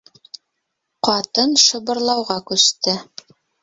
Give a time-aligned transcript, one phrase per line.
[1.09, 3.01] Ҡатын шыбырлауға күсте.